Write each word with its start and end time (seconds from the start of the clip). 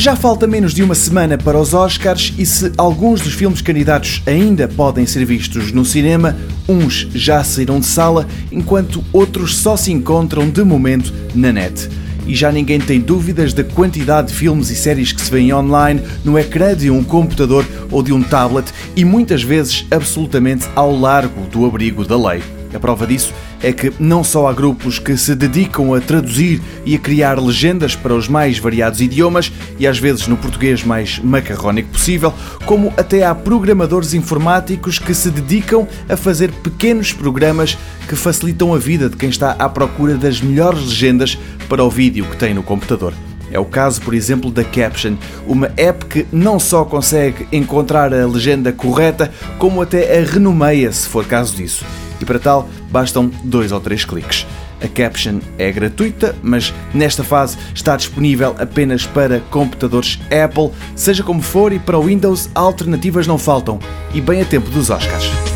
Já 0.00 0.16
falta 0.16 0.46
menos 0.46 0.72
de 0.72 0.82
uma 0.82 0.94
semana 0.94 1.36
para 1.36 1.60
os 1.60 1.74
Oscars 1.74 2.32
e 2.38 2.46
se 2.46 2.72
alguns 2.78 3.20
dos 3.20 3.34
filmes 3.34 3.60
candidatos 3.60 4.22
ainda 4.24 4.66
podem 4.66 5.04
ser 5.04 5.26
vistos 5.26 5.72
no 5.72 5.84
cinema, 5.84 6.38
uns 6.66 7.06
já 7.14 7.44
saíram 7.44 7.78
de 7.78 7.84
sala, 7.84 8.26
enquanto 8.50 9.04
outros 9.12 9.58
só 9.58 9.76
se 9.76 9.92
encontram 9.92 10.48
de 10.48 10.64
momento 10.64 11.12
na 11.34 11.52
net. 11.52 11.86
E 12.26 12.34
já 12.34 12.50
ninguém 12.50 12.80
tem 12.80 12.98
dúvidas 12.98 13.52
da 13.52 13.62
quantidade 13.62 14.28
de 14.28 14.34
filmes 14.34 14.70
e 14.70 14.74
séries 14.74 15.12
que 15.12 15.20
se 15.20 15.30
vêem 15.30 15.52
online, 15.52 16.00
no 16.24 16.38
ecrã 16.38 16.74
de 16.74 16.90
um 16.90 17.04
computador 17.04 17.66
ou 17.90 18.02
de 18.02 18.10
um 18.10 18.22
tablet 18.22 18.72
e 18.96 19.04
muitas 19.04 19.42
vezes 19.42 19.84
absolutamente 19.90 20.66
ao 20.74 20.98
largo 20.98 21.42
do 21.48 21.66
abrigo 21.66 22.06
da 22.06 22.16
lei. 22.16 22.59
A 22.72 22.78
prova 22.78 23.06
disso 23.06 23.34
é 23.62 23.72
que 23.72 23.92
não 23.98 24.22
só 24.22 24.46
há 24.46 24.52
grupos 24.52 24.98
que 24.98 25.16
se 25.16 25.34
dedicam 25.34 25.92
a 25.92 26.00
traduzir 26.00 26.60
e 26.84 26.94
a 26.94 26.98
criar 26.98 27.38
legendas 27.38 27.96
para 27.96 28.14
os 28.14 28.28
mais 28.28 28.58
variados 28.58 29.00
idiomas, 29.00 29.52
e 29.78 29.86
às 29.86 29.98
vezes 29.98 30.28
no 30.28 30.36
português 30.36 30.84
mais 30.84 31.18
macarrónico 31.18 31.90
possível, 31.90 32.32
como 32.64 32.92
até 32.96 33.24
há 33.24 33.34
programadores 33.34 34.14
informáticos 34.14 34.98
que 34.98 35.14
se 35.14 35.30
dedicam 35.30 35.86
a 36.08 36.16
fazer 36.16 36.50
pequenos 36.52 37.12
programas 37.12 37.76
que 38.08 38.14
facilitam 38.14 38.72
a 38.72 38.78
vida 38.78 39.08
de 39.08 39.16
quem 39.16 39.28
está 39.28 39.52
à 39.52 39.68
procura 39.68 40.14
das 40.14 40.40
melhores 40.40 40.86
legendas 40.86 41.36
para 41.68 41.84
o 41.84 41.90
vídeo 41.90 42.24
que 42.24 42.36
tem 42.36 42.54
no 42.54 42.62
computador. 42.62 43.12
É 43.52 43.58
o 43.58 43.64
caso, 43.64 44.00
por 44.02 44.14
exemplo, 44.14 44.48
da 44.48 44.62
Caption, 44.62 45.16
uma 45.44 45.72
app 45.76 46.04
que 46.04 46.24
não 46.30 46.60
só 46.60 46.84
consegue 46.84 47.48
encontrar 47.50 48.14
a 48.14 48.24
legenda 48.24 48.72
correta, 48.72 49.32
como 49.58 49.82
até 49.82 50.20
a 50.20 50.24
renomeia 50.24 50.92
se 50.92 51.08
for 51.08 51.26
caso 51.26 51.56
disso 51.56 51.84
e 52.20 52.24
para 52.24 52.38
tal 52.38 52.68
bastam 52.90 53.30
dois 53.44 53.72
ou 53.72 53.80
três 53.80 54.04
cliques. 54.04 54.46
A 54.82 54.88
caption 54.88 55.40
é 55.58 55.70
gratuita, 55.70 56.34
mas 56.42 56.72
nesta 56.94 57.22
fase 57.22 57.58
está 57.74 57.96
disponível 57.96 58.54
apenas 58.58 59.06
para 59.06 59.40
computadores 59.50 60.18
Apple. 60.44 60.70
Seja 60.96 61.22
como 61.22 61.42
for, 61.42 61.72
e 61.72 61.78
para 61.78 61.98
o 61.98 62.04
Windows, 62.04 62.48
alternativas 62.54 63.26
não 63.26 63.36
faltam. 63.36 63.78
E 64.14 64.20
bem 64.20 64.40
a 64.40 64.44
tempo 64.44 64.70
dos 64.70 64.88
Oscars. 64.88 65.49